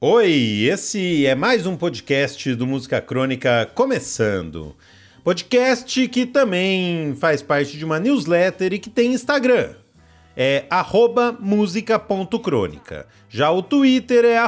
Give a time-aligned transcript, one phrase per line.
[0.00, 4.76] Oi, esse é mais um podcast do Música Crônica começando.
[5.24, 9.74] Podcast que também faz parte de uma newsletter e que tem Instagram.
[10.36, 10.66] É
[11.40, 13.08] música.crônica.
[13.28, 14.38] Já o Twitter é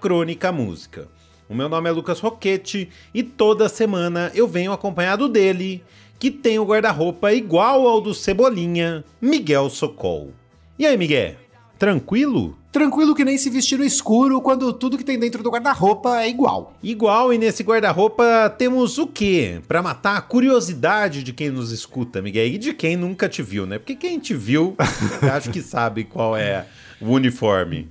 [0.00, 1.06] crônicamúsica.
[1.48, 5.80] O meu nome é Lucas Roquete e toda semana eu venho acompanhado dele,
[6.18, 10.32] que tem o guarda-roupa igual ao do Cebolinha, Miguel Socol.
[10.76, 11.36] E aí, Miguel?
[11.78, 12.57] Tranquilo?
[12.70, 16.28] Tranquilo que nem se vestir no escuro quando tudo que tem dentro do guarda-roupa é
[16.28, 16.74] igual.
[16.82, 19.62] Igual, e nesse guarda-roupa temos o quê?
[19.66, 23.66] Para matar a curiosidade de quem nos escuta, Miguel, e de quem nunca te viu,
[23.66, 23.78] né?
[23.78, 24.76] Porque quem te viu,
[25.32, 26.66] acho que sabe qual é
[27.00, 27.88] o uniforme.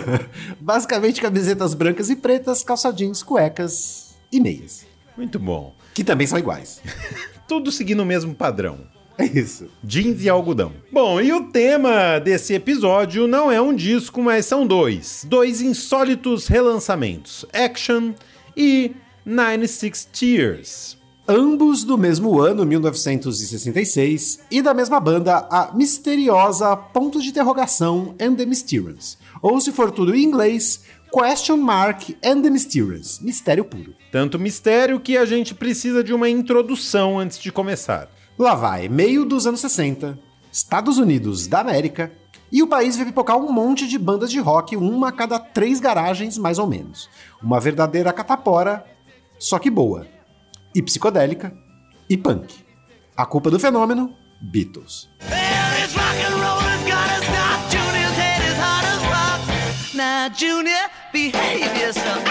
[0.60, 4.84] Basicamente camisetas brancas e pretas, calça jeans, cuecas e meias.
[5.16, 5.74] Muito bom.
[5.94, 6.82] Que também são iguais.
[7.48, 8.80] Tudo seguindo o mesmo padrão.
[9.20, 9.66] É isso.
[9.84, 10.72] Jeans e algodão.
[10.90, 15.26] Bom, e o tema desse episódio não é um disco, mas são dois.
[15.28, 18.12] Dois insólitos relançamentos: Action
[18.56, 18.92] e
[19.24, 21.00] 96 Tears.
[21.28, 28.34] Ambos do mesmo ano, 1966, e da mesma banda, a misteriosa Ponto de Interrogação and
[28.34, 29.16] the Mysterious.
[29.40, 33.20] Ou se for tudo em inglês, Question Mark and the Mysterious.
[33.20, 33.94] Mistério puro.
[34.10, 38.08] Tanto mistério que a gente precisa de uma introdução antes de começar.
[38.38, 40.18] Lá vai, meio dos anos 60,
[40.52, 42.12] Estados Unidos da América,
[42.52, 45.78] e o país vai pipocar um monte de bandas de rock, uma a cada três
[45.78, 47.08] garagens, mais ou menos.
[47.42, 48.84] Uma verdadeira catapora,
[49.38, 50.06] só que boa.
[50.74, 51.52] E psicodélica,
[52.08, 52.64] e punk.
[53.16, 55.08] A culpa do fenômeno, Beatles.
[60.36, 62.24] Junior, behave yourself.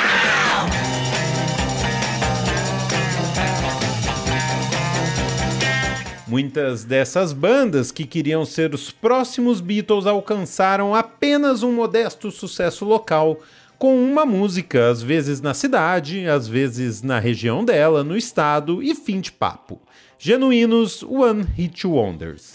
[6.30, 13.40] Muitas dessas bandas que queriam ser os próximos Beatles alcançaram apenas um modesto sucesso local,
[13.80, 18.94] com uma música, às vezes na cidade, às vezes na região dela, no estado e
[18.94, 19.82] fim de papo.
[20.20, 22.54] Genuínos One Hit Wonders.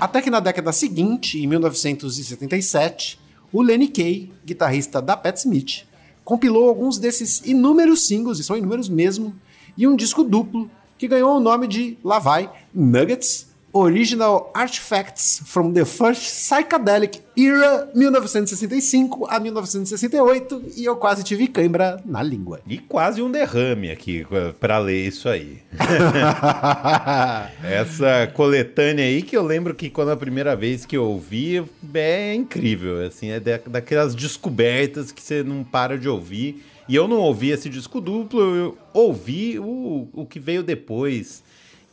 [0.00, 3.18] Até que na década seguinte, em 1977,
[3.52, 5.84] o Lenny Kay, guitarrista da Pat Smith,
[6.24, 9.34] compilou alguns desses inúmeros singles, e são inúmeros mesmo,
[9.76, 15.72] e um disco duplo que ganhou o nome de Lá Vai Nuggets Original Artifacts from
[15.72, 22.60] the First Psychedelic Era 1965 a 1968 e eu quase tive cãibra na língua.
[22.66, 24.26] E quase um derrame aqui
[24.58, 25.58] para ler isso aí.
[27.62, 31.64] Essa coletânea aí que eu lembro que quando a primeira vez que eu ouvi
[31.94, 36.64] é incrível, assim, é daquelas descobertas que você não para de ouvir.
[36.88, 41.42] E eu não ouvi esse disco duplo, eu ouvi o, o que veio depois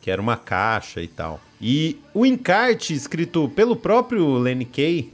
[0.06, 1.40] que era uma caixa e tal.
[1.60, 5.12] E o encarte escrito pelo próprio Lenny Kay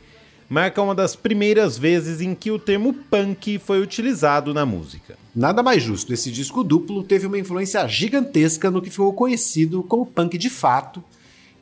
[0.49, 5.17] marca uma das primeiras vezes em que o termo punk foi utilizado na música.
[5.35, 10.05] Nada mais justo, esse disco duplo teve uma influência gigantesca no que ficou conhecido como
[10.05, 11.03] punk de fato,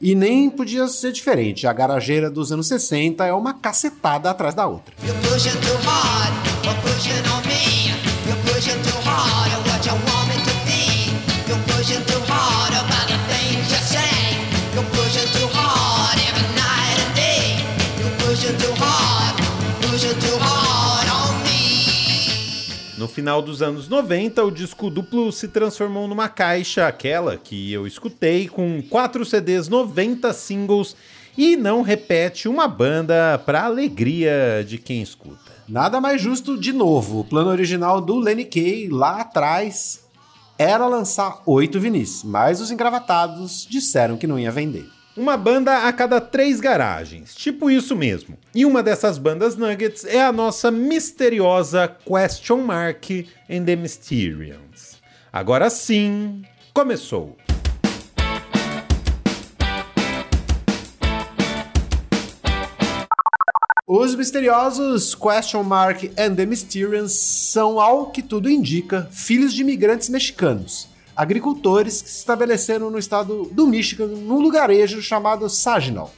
[0.00, 1.66] e nem podia ser diferente.
[1.66, 4.94] A garageira dos anos 60 é uma cacetada atrás da outra.
[5.02, 5.40] No
[23.10, 28.48] final dos anos 90, o disco duplo se transformou numa caixa, aquela que eu escutei,
[28.48, 30.96] com 4 CDs, 90 singles
[31.36, 35.50] e não repete uma banda para alegria de quem escuta.
[35.68, 37.20] Nada mais justo de novo.
[37.20, 40.04] O plano original do Lenny Kay lá atrás
[40.58, 44.99] era lançar oito vinis, mas os engravatados disseram que não ia vender.
[45.20, 48.38] Uma banda a cada três garagens, tipo isso mesmo.
[48.54, 53.04] E uma dessas bandas Nuggets é a nossa misteriosa Question Mark
[53.50, 54.98] and the Mysterians.
[55.30, 56.42] Agora sim,
[56.72, 57.36] começou!
[63.86, 70.08] Os misteriosos Question Mark and the Mysterians são, ao que tudo indica, filhos de imigrantes
[70.08, 70.89] mexicanos
[71.20, 76.10] agricultores que se estabeleceram no estado do Michigan, num lugarejo chamado Saginaw,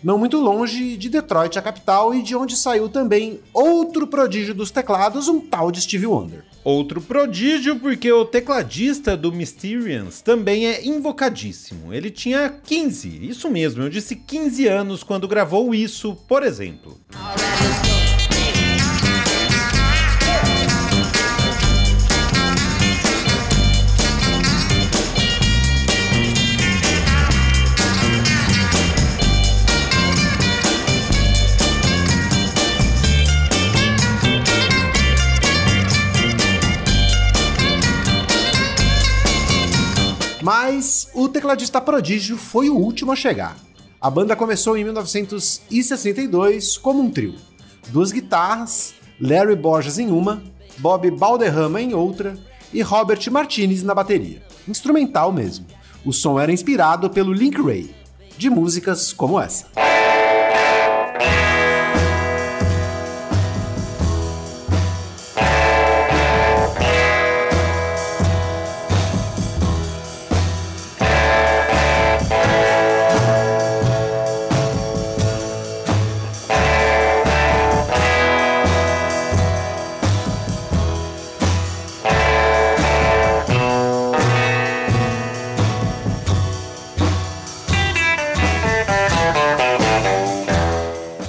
[0.00, 4.70] não muito longe de Detroit, a capital, e de onde saiu também outro prodígio dos
[4.70, 6.44] teclados, um tal de Stevie Wonder.
[6.62, 11.92] Outro prodígio porque o tecladista do Mysterians também é invocadíssimo.
[11.92, 16.96] Ele tinha 15, isso mesmo, eu disse 15 anos quando gravou isso, por exemplo.
[41.44, 43.54] Tecladista prodígio foi o último a chegar.
[44.00, 47.34] A banda começou em 1962 como um trio.
[47.88, 50.42] Duas guitarras, Larry Borges em uma,
[50.78, 52.34] Bob Balderrama em outra
[52.72, 54.42] e Robert Martinez na bateria.
[54.66, 55.66] Instrumental mesmo.
[56.02, 57.94] O som era inspirado pelo Link Ray,
[58.38, 59.66] de músicas como essa.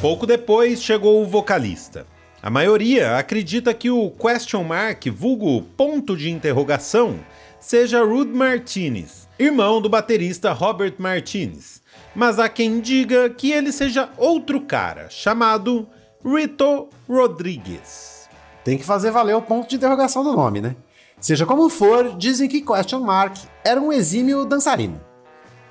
[0.06, 2.06] Pouco depois chegou o vocalista.
[2.40, 7.20] A maioria acredita que o question mark, vulgo ponto de interrogação,
[7.60, 11.82] seja Rude Martinez, irmão do baterista Robert Martinez.
[12.16, 15.88] Mas há quem diga que ele seja outro cara, chamado
[16.24, 18.30] Rito Rodrigues.
[18.64, 20.76] Tem que fazer valer o ponto de interrogação do nome, né?
[21.20, 25.02] Seja como for, dizem que Question Mark era um exímio dançarino.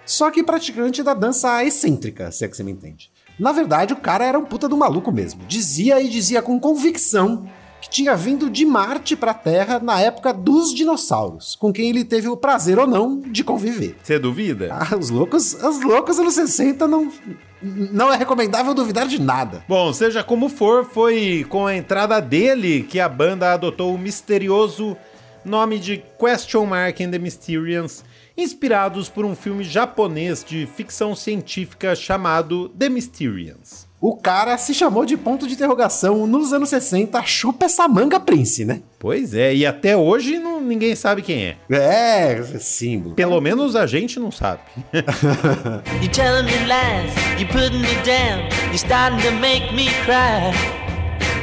[0.04, 3.13] Só que praticante da dança excêntrica, se é que você me entende.
[3.38, 5.42] Na verdade, o cara era um puta do maluco mesmo.
[5.46, 7.46] Dizia e dizia com convicção
[7.84, 12.28] que tinha vindo de Marte pra Terra na época dos dinossauros, com quem ele teve
[12.28, 13.96] o prazer ou não de conviver.
[14.02, 14.68] Você duvida?
[14.72, 17.12] Ah, os loucos, os loucos anos 60 não,
[17.60, 19.62] não é recomendável duvidar de nada.
[19.68, 24.96] Bom, seja como for, foi com a entrada dele que a banda adotou o misterioso
[25.44, 28.02] nome de Question Mark and the Mysterians,
[28.36, 33.86] inspirados por um filme japonês de ficção científica chamado The Mysterians.
[34.00, 38.62] O cara se chamou de ponto de interrogação nos anos 60, chupa essa manga Prince,
[38.62, 38.82] né?
[38.98, 41.56] Pois é, e até hoje não, ninguém sabe quem é.
[41.70, 43.14] É, símbolo.
[43.14, 44.60] Pelo menos a gente não sabe.
[46.02, 50.52] You telling me lies, you putting me down, you starting to make me cry.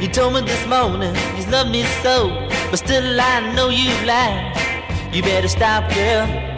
[0.00, 2.28] You told me this morning you love me so,
[2.70, 4.52] but still I know you lie.
[5.12, 6.51] You better stop, girl.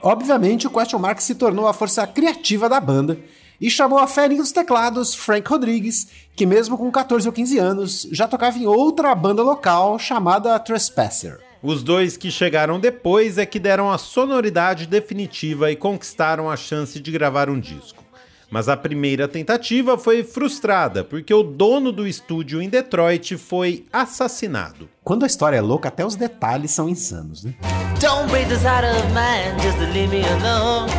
[0.00, 3.18] Obviamente, o Question Mark se tornou a força criativa da banda
[3.60, 6.06] e chamou a ferinha dos teclados Frank Rodrigues,
[6.36, 11.40] que mesmo com 14 ou 15 anos, já tocava em outra banda local chamada Trespasser.
[11.60, 17.00] Os dois que chegaram depois é que deram a sonoridade definitiva e conquistaram a chance
[17.00, 18.04] de gravar um disco.
[18.50, 24.88] Mas a primeira tentativa foi frustrada, porque o dono do estúdio em Detroit foi assassinado.
[25.04, 27.54] Quando a história é louca, até os detalhes são insanos, né?
[28.00, 30.90] Don't break this heart of mine just leave me alone.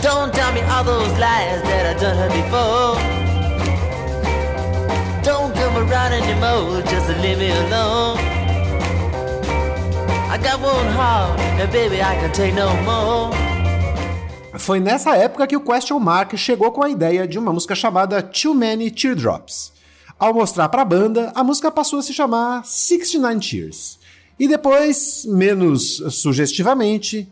[0.00, 2.96] Don't tell me all those lies that I done before.
[5.22, 8.18] Don't come around anymore just leave me alone.
[10.30, 13.55] I got one heart, and baby, I can take no more.
[14.58, 18.22] Foi nessa época que o Question Mark chegou com a ideia de uma música chamada
[18.22, 19.72] Too Many Teardrops.
[20.18, 23.98] Ao mostrar pra banda, a música passou a se chamar 69 Tears.
[24.38, 27.28] E depois, menos sugestivamente,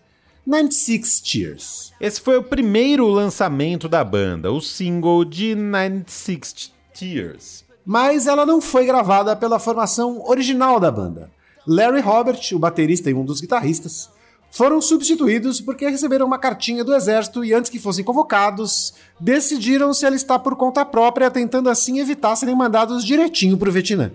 [0.46, 1.92] 96 Tears.
[2.00, 7.64] Esse foi o primeiro lançamento da banda, o single de 96 Tears.
[7.86, 11.30] Mas ela não foi gravada pela formação original da banda.
[11.66, 14.10] Larry Robert, o baterista e um dos guitarristas,
[14.54, 20.06] foram substituídos porque receberam uma cartinha do exército e antes que fossem convocados, decidiram se
[20.06, 24.12] alistar por conta própria, tentando assim evitar serem mandados direitinho pro Vietnã.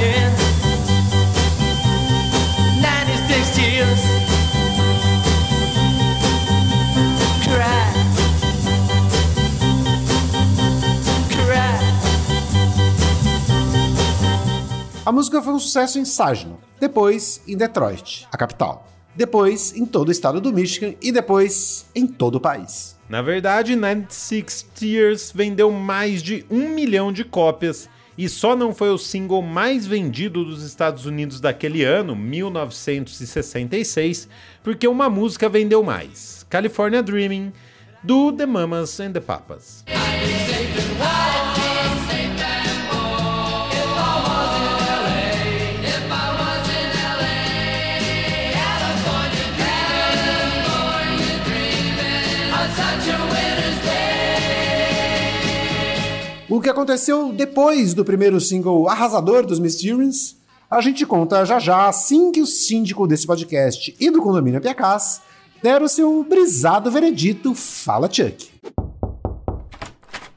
[0.00, 0.49] and
[15.20, 20.12] música foi um sucesso em Saginaw, depois em Detroit, a capital, depois em todo o
[20.12, 22.96] estado do Michigan e depois em todo o país.
[23.06, 27.86] Na verdade, 96 Tears vendeu mais de um milhão de cópias
[28.16, 34.26] e só não foi o single mais vendido dos Estados Unidos daquele ano, 1966,
[34.62, 37.52] porque uma música vendeu mais: California Dreaming,
[38.02, 39.84] do The Mamas and the Papas.
[56.60, 60.36] O que aconteceu depois do primeiro single arrasador dos Mysterians,
[60.70, 65.22] a gente conta já já assim que o síndico desse podcast e do condomínio Piacás
[65.62, 68.50] deram seu brisado veredito Fala Chuck.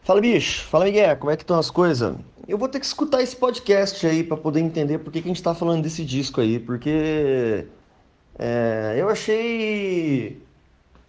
[0.06, 2.16] Fala bicho, fala Miguel, como é que estão as coisas?
[2.48, 5.34] eu vou ter que escutar esse podcast aí pra poder entender por que, que a
[5.34, 7.68] gente tá falando desse disco aí, porque
[8.40, 10.42] é, eu achei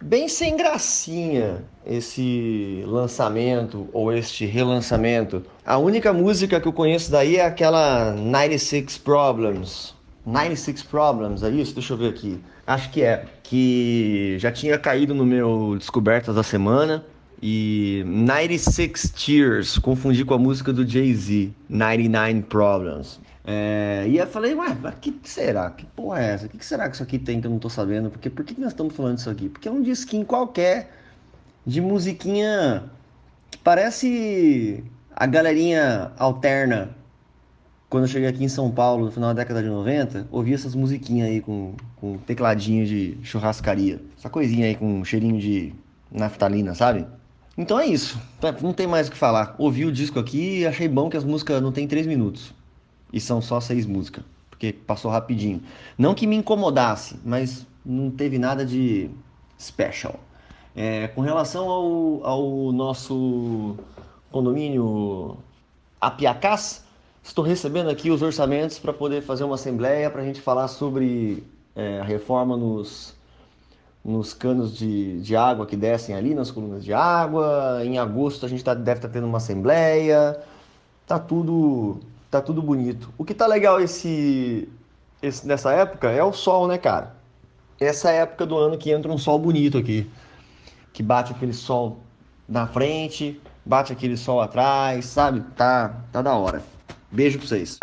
[0.05, 5.43] bem sem gracinha esse lançamento ou este relançamento.
[5.65, 9.95] A única música que eu conheço daí é aquela 96 Problems.
[10.23, 11.73] 96 Problems, é isso?
[11.73, 12.39] Deixa eu ver aqui.
[12.67, 13.25] Acho que é.
[13.41, 17.03] Que já tinha caído no meu Descobertas da Semana.
[17.41, 23.19] E 96 Tears, confundi com a música do Jay-Z, 99 Problems.
[23.47, 25.69] É, e eu falei, ué, mas que será?
[25.69, 26.45] Que porra é essa?
[26.47, 28.09] O que, que será que isso aqui tem que eu não tô sabendo?
[28.09, 29.49] Porque por que, que nós estamos falando disso aqui?
[29.49, 30.91] Porque é um disquinho qualquer
[31.65, 32.83] de musiquinha
[33.51, 34.83] que parece
[35.15, 36.89] a galerinha alterna.
[37.87, 40.73] Quando eu cheguei aqui em São Paulo, no final da década de 90, ouvi essas
[40.73, 44.01] musiquinhas aí com, com tecladinho de churrascaria.
[44.17, 45.71] Essa coisinha aí com cheirinho de
[46.11, 47.05] naftalina, sabe?
[47.55, 48.19] Então é isso.
[48.61, 49.55] Não tem mais o que falar.
[49.59, 52.53] Ouvi o disco aqui e achei bom que as músicas não tem três minutos.
[53.11, 54.23] E são só seis músicas.
[54.49, 55.61] Porque passou rapidinho.
[55.97, 59.09] Não que me incomodasse, mas não teve nada de
[59.59, 60.19] special.
[60.75, 63.77] É, com relação ao, ao nosso
[64.31, 65.37] condomínio
[66.01, 66.83] Apiacás,
[67.23, 71.43] estou recebendo aqui os orçamentos para poder fazer uma assembleia para a gente falar sobre
[71.75, 73.15] é, a reforma nos
[74.05, 77.81] nos canos de, de água que descem ali, nas colunas de água.
[77.83, 80.39] Em agosto a gente tá, deve estar tá tendo uma assembleia.
[81.07, 81.99] Tá tudo,
[82.35, 83.13] tá tudo bonito.
[83.17, 84.67] O que tá legal esse,
[85.21, 87.15] esse, nessa época é o sol, né, cara?
[87.79, 90.09] Essa é época do ano que entra um sol bonito aqui.
[90.91, 91.99] Que bate aquele sol
[92.47, 95.41] na frente, bate aquele sol atrás, sabe?
[95.55, 96.61] Tá, tá da hora.
[97.11, 97.77] Beijo pra vocês.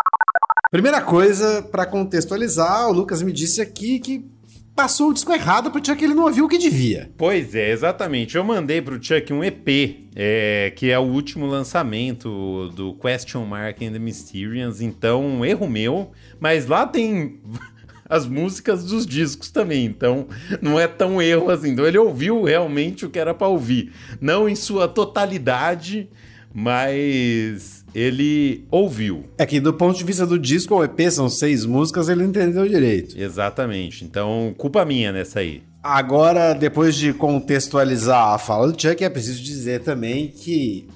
[0.71, 4.31] Primeira coisa, para contextualizar, o Lucas me disse aqui que
[4.75, 7.11] passou o disco errado pro Chuck, ele não ouviu o que devia.
[7.17, 8.37] Pois é, exatamente.
[8.37, 13.83] Eu mandei pro Chuck um EP, é, que é o último lançamento do Question Mark
[13.83, 17.41] and the Mysterians, então um erro meu, mas lá tem
[18.09, 20.27] as músicas dos discos também, então
[20.61, 21.71] não é tão erro assim.
[21.71, 26.09] Então ele ouviu realmente o que era para ouvir, não em sua totalidade,
[26.53, 29.25] mas ele ouviu.
[29.39, 32.69] É que do ponto de vista do disco, o EP são seis músicas, ele entendeu
[32.69, 33.19] direito.
[33.19, 34.05] Exatamente.
[34.05, 35.63] Então, culpa minha nessa aí.
[35.83, 40.87] Agora, depois de contextualizar a fala do Chuck, é preciso dizer também que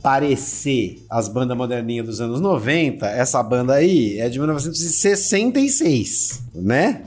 [0.00, 7.02] parecer as bandas moderninhas dos anos 90, essa banda aí é de 1966, né?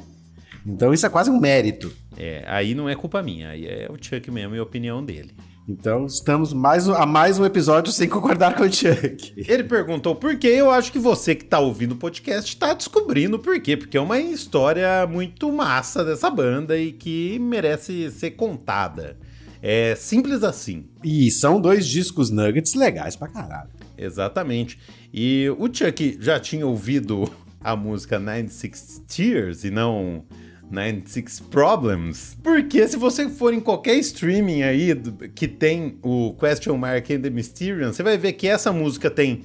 [0.66, 1.92] Então isso é quase um mérito.
[2.18, 5.32] É, aí não é culpa minha, aí é o Chuck mesmo e a opinião dele.
[5.72, 9.34] Então estamos mais, a mais um episódio sem concordar com o Chuck.
[9.38, 10.50] Ele perguntou por quê.
[10.50, 13.78] Eu acho que você que está ouvindo o podcast está descobrindo por quê.
[13.78, 19.16] Porque é uma história muito massa dessa banda e que merece ser contada.
[19.62, 20.90] É simples assim.
[21.02, 23.70] E são dois discos nuggets legais pra caralho.
[23.98, 24.78] Exatamente.
[25.14, 27.32] E o Chuck já tinha ouvido
[27.64, 30.26] a música 96 Tears e não
[30.72, 32.38] 96 Problems.
[32.42, 34.96] Porque se você for em qualquer streaming aí
[35.36, 39.44] que tem o Question Mark and the Mysterium, você vai ver que essa música tem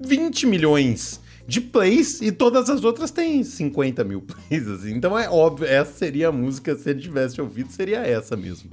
[0.00, 4.68] 20 milhões de plays e todas as outras têm 50 mil plays.
[4.68, 4.94] Assim.
[4.94, 8.70] Então é óbvio, essa seria a música, se ele tivesse ouvido, seria essa mesmo.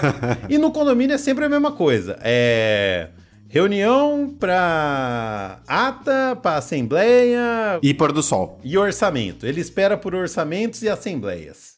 [0.48, 2.18] e no condomínio é sempre a mesma coisa.
[2.22, 3.08] É.
[3.50, 7.80] Reunião para ata, para assembleia.
[7.82, 8.60] E pôr do sol.
[8.62, 9.46] E orçamento.
[9.46, 11.76] Ele espera por orçamentos e assembleias.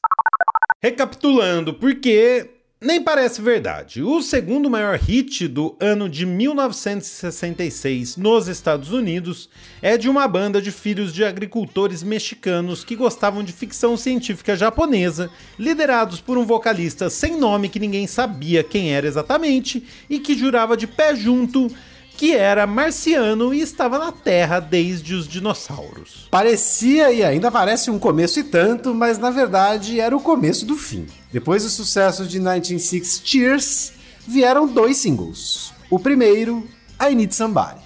[0.83, 2.51] Recapitulando, porque
[2.83, 4.03] nem parece verdade.
[4.03, 9.51] O segundo maior hit do ano de 1966 nos Estados Unidos
[9.83, 15.29] é de uma banda de filhos de agricultores mexicanos que gostavam de ficção científica japonesa,
[15.59, 20.75] liderados por um vocalista sem nome que ninguém sabia quem era exatamente e que jurava
[20.75, 21.71] de pé junto
[22.17, 26.29] que era marciano e estava na Terra desde os dinossauros.
[26.31, 30.77] Parecia e ainda parece um começo e tanto, mas na verdade era o começo do
[30.77, 31.07] fim.
[31.33, 33.93] Depois do sucesso de 1960 Cheers,
[34.27, 35.73] vieram dois singles.
[35.89, 36.69] O primeiro,
[37.01, 37.81] I Need Somebody.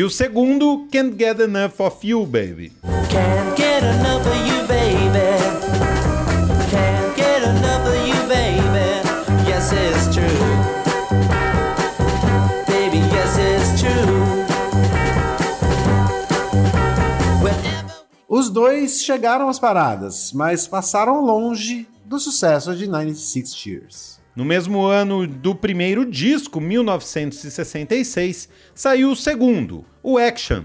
[0.00, 2.72] E o segundo, Can't Get Enough of You, Baby.
[3.10, 5.36] Can't get enough of you, baby.
[6.70, 9.02] Can't get enough of you, baby.
[9.46, 10.24] Yes, it's true.
[12.66, 14.40] Baby, yes, it's true.
[18.26, 24.20] Os dois chegaram às paradas, mas passaram longe do sucesso de 96 Tears.
[24.34, 30.64] No mesmo ano do primeiro disco, 1966, saiu o segundo, o Action.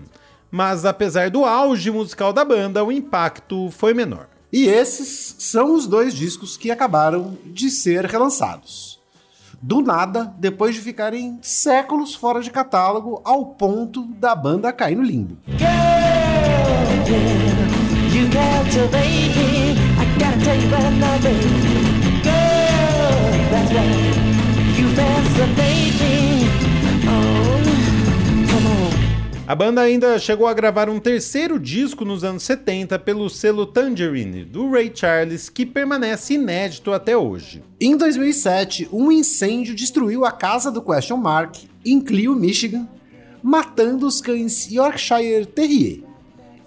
[0.51, 4.27] Mas apesar do auge musical da banda, o impacto foi menor.
[4.51, 8.99] E esses são os dois discos que acabaram de ser relançados.
[9.61, 15.03] Do nada, depois de ficarem séculos fora de catálogo, ao ponto da banda cair no
[15.03, 15.37] limbo.
[23.75, 24.24] You
[29.47, 34.43] A banda ainda chegou a gravar um terceiro disco nos anos 70 pelo selo Tangerine,
[34.43, 37.61] do Ray Charles, que permanece inédito até hoje.
[37.79, 42.87] Em 2007, um incêndio destruiu a casa do Question Mark em Clio, Michigan,
[43.43, 46.01] matando os cães Yorkshire Terrier.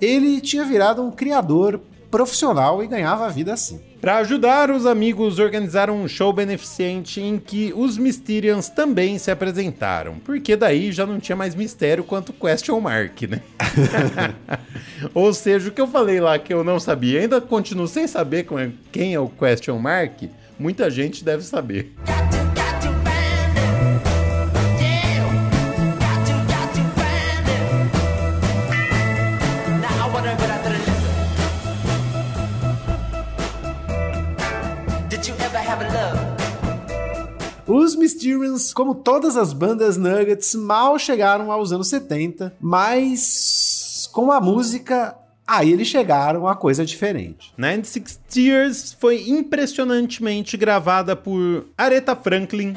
[0.00, 3.87] Ele tinha virado um criador profissional e ganhava a vida assim.
[4.00, 10.18] Para ajudar, os amigos organizaram um show beneficente em que os Mysterians também se apresentaram,
[10.20, 13.42] porque daí já não tinha mais mistério quanto question mark, né?
[15.12, 18.46] Ou seja, o que eu falei lá que eu não sabia, ainda continuo sem saber
[18.92, 20.22] quem é o question mark,
[20.58, 21.92] muita gente deve saber.
[37.78, 44.40] Os Mysterians, como todas as bandas Nuggets, mal chegaram aos anos 70, mas com a
[44.40, 45.16] música,
[45.46, 47.54] aí eles chegaram a coisa diferente.
[47.56, 52.74] 96 Tears foi impressionantemente gravada por Aretha Franklin,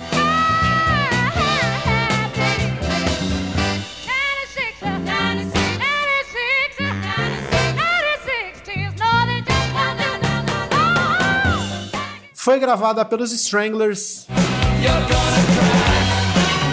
[12.35, 14.25] Foi gravada pelos Stranglers,
[14.81, 15.95] You're gonna cry.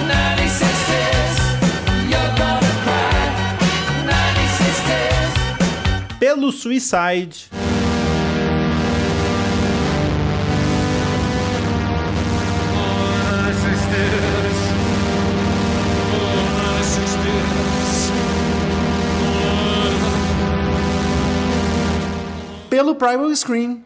[0.09, 1.37] 96 tears.
[2.11, 3.21] You're gonna cry.
[4.07, 6.19] 96 tears.
[6.19, 7.37] pelo Suicide,
[22.71, 23.85] pelo Primal Scream,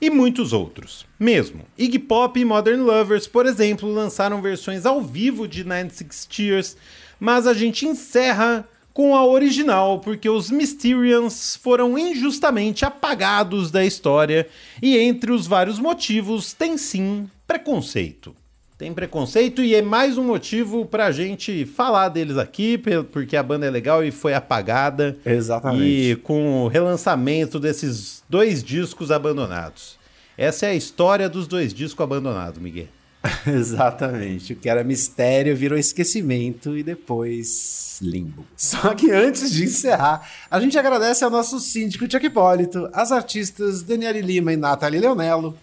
[0.00, 1.06] e muitos outros.
[1.18, 6.76] Mesmo, Iggy Pop e Modern Lovers, por exemplo, lançaram versões ao vivo de 96 Tears,
[7.18, 14.48] mas a gente encerra com a original, porque os Mysterians foram injustamente apagados da história
[14.82, 18.34] e entre os vários motivos tem sim preconceito.
[18.78, 23.66] Tem preconceito e é mais um motivo pra gente falar deles aqui, porque a banda
[23.66, 25.18] é legal e foi apagada.
[25.26, 25.82] Exatamente.
[26.12, 29.98] E com o relançamento desses dois discos abandonados.
[30.36, 32.86] Essa é a história dos dois discos abandonados, Miguel.
[33.48, 34.52] Exatamente.
[34.52, 38.46] O que era mistério virou esquecimento e depois limbo.
[38.56, 43.82] Só que antes de encerrar, a gente agradece ao nosso síndico Chuck Hipólito, às artistas
[43.82, 45.58] Daniele Lima e Nathalie Leonello,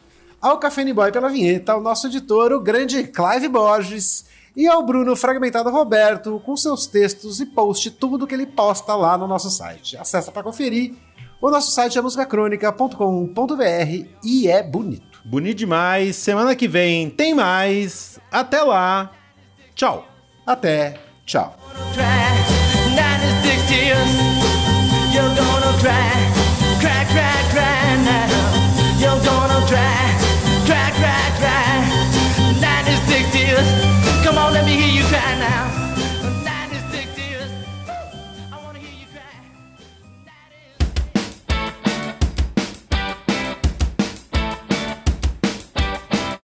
[0.45, 5.15] ao Café Boy pela vinheta, ao nosso editor, o grande Clive Borges, e ao Bruno
[5.15, 9.97] Fragmentado Roberto, com seus textos e post, tudo que ele posta lá no nosso site.
[9.97, 10.93] Acesse para conferir.
[11.41, 15.19] O nosso site é musicacronica.com.br e é bonito.
[15.25, 16.15] Bonito demais.
[16.15, 18.19] Semana que vem tem mais.
[18.31, 19.09] Até lá.
[19.73, 20.05] Tchau.
[20.45, 21.57] Até, tchau.
[34.55, 35.44] let me hear you crying.